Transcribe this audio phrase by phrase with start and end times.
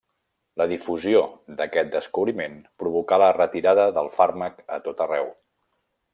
[0.59, 1.19] La difusió
[1.59, 5.31] d'aquest descobriment provocà la retirada del fàrmac a tot arreu.